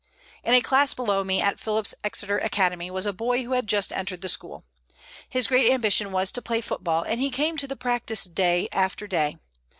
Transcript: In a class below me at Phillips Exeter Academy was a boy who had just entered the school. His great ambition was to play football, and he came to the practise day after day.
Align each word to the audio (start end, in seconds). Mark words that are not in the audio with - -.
In 0.43 0.55
a 0.55 0.61
class 0.61 0.95
below 0.95 1.23
me 1.23 1.41
at 1.43 1.59
Phillips 1.59 1.93
Exeter 2.03 2.39
Academy 2.39 2.89
was 2.89 3.05
a 3.05 3.13
boy 3.13 3.43
who 3.43 3.51
had 3.51 3.67
just 3.67 3.93
entered 3.93 4.21
the 4.21 4.29
school. 4.29 4.65
His 5.29 5.45
great 5.47 5.71
ambition 5.71 6.11
was 6.11 6.31
to 6.31 6.41
play 6.41 6.59
football, 6.59 7.03
and 7.03 7.21
he 7.21 7.29
came 7.29 7.55
to 7.57 7.67
the 7.67 7.75
practise 7.75 8.23
day 8.23 8.67
after 8.71 9.05
day. 9.05 9.37